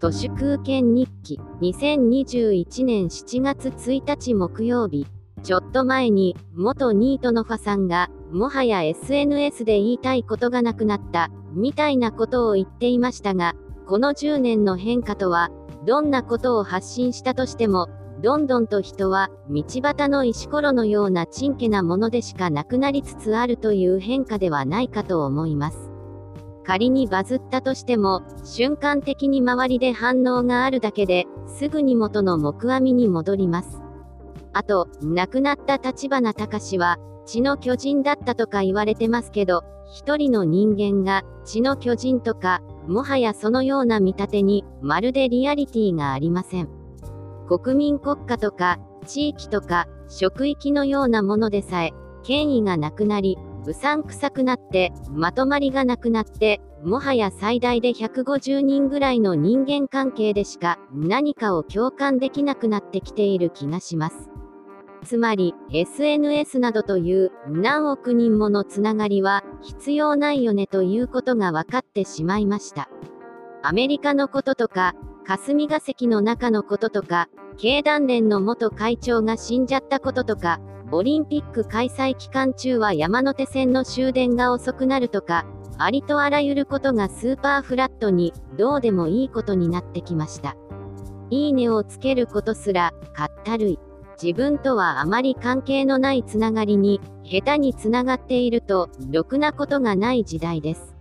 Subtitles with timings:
[0.00, 5.06] 都市空間日記2021年7月1日木曜日。
[5.42, 13.54] ちょっと前に元ニートのファさんがもはや SNS で言いたいことがなくなったみたいなことを言っていましたが
[13.86, 15.50] この10年の変化とは
[15.86, 17.88] どんなことを発信したとしても
[18.22, 25.89] どんどんと人は道端の石ころのようなちんけなものでしかなくなりつつあるという変化ではないかと思います。
[26.70, 33.82] 仮にバズったとしても、瞬間的に周りで反応があるだけで、すぐに元の木阿弥に戻ります。
[34.52, 46.68] あと、亡くなった立花隆は、血の巨人だったとか言われてますけど、一人の人間が血の巨人とか、もはやそのような見立てに、まるでリアリティがありません。
[47.48, 51.90] 国民国家とか、地域とか、職域のようなものでさえ、
[52.22, 64.30] 権威がなくなり、うさんくさくなって、まとまりがなくなって、もはや最大で150人ぐらいの人間関係でしか何かを共感できなくなってきている気がします。
[65.04, 72.88] つまり、SNS などという何億人ものつながりは必要ないよねということが分かってしまいました。
[73.62, 80.60] アメリカのこととか、霞が関の中のこととか、経団連の元会長が死んじゃったこととか、
[80.92, 85.46] オリンピック開催期間中は山手線の終電が遅くなるとか、
[85.78, 90.56] ありとあらゆることがスーパーフラットに、どうでもいいことになってきました。
[91.30, 93.78] いいねをつけることすら、かったるい。
[94.20, 100.96] 自分とはあまり関係のないつながりに、下手につながっていると、ろくなことがない時代です。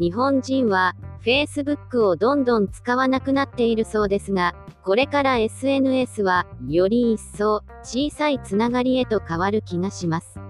[0.00, 10.40] 日本人は、Facebook をどんどん使わなくなっているそうですが、これから SNS は、より一層、小さいつながりへと変わる気がします。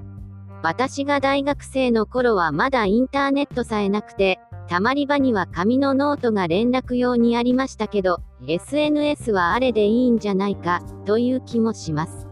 [0.63, 12.29] 私が大学生の頃はまだインターネットさえなくて、たまり場には紙のノートが連絡用にありましたけど、SNS はあれでいいんじゃないか、という気もします。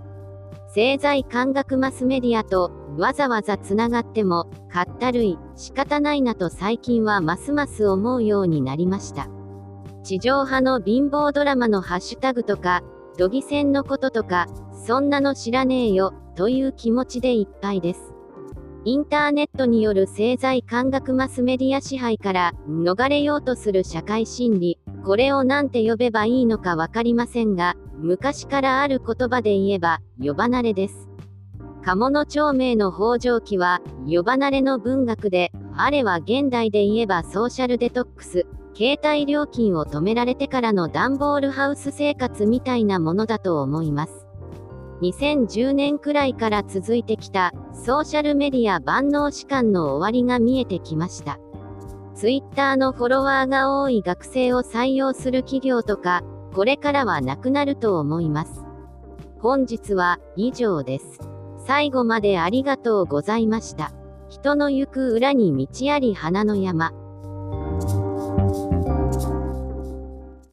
[0.72, 2.70] 製材感覚マスメディアと
[3.00, 9.28] わざわざつながっても、かったるい、仕方ないなと最近はますます思うようになりました。
[10.04, 12.82] 地上波の貧乏ドラマのハッシュタグとか、
[13.18, 14.46] 都議選のこととか、
[14.86, 18.12] そんなの知らねえよ、という気持ちでいっぱいです。
[18.84, 31.09] インターネットによる製材感覚マスメディア支配から逃れようとする社会心理、これを何て呼べばいいのかわかりませんが、昔からある言葉で言えば、呼ばなれです。
[31.82, 44.26] 鴨の町名の北条記は、呼ばなれの文学で、あれは現代で言えばソーシャルデトックス、携帯料金を止められてからの段ボールハウス生活みたいなものだと思います。
[45.02, 51.38] 2010年くらいから続いてきたソーシャルメディア万能士官の終わりが見えてきました。
[52.14, 56.22] ツイッターのフォロワーが多い学生を採用する企業とか、
[56.54, 58.62] これからはなくなると思います。
[59.38, 61.39] 本日は以上です。
[61.66, 63.92] 最後までありがとうございました。
[64.28, 66.92] 人の行く裏に道あり花の山。